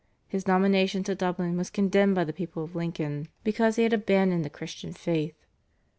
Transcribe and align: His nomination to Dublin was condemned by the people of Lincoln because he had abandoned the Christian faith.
His 0.27 0.47
nomination 0.47 1.03
to 1.03 1.13
Dublin 1.13 1.57
was 1.57 1.69
condemned 1.69 2.15
by 2.15 2.23
the 2.23 2.33
people 2.33 2.63
of 2.63 2.75
Lincoln 2.75 3.27
because 3.43 3.75
he 3.75 3.83
had 3.83 3.93
abandoned 3.93 4.43
the 4.43 4.49
Christian 4.49 4.93
faith. 4.93 5.45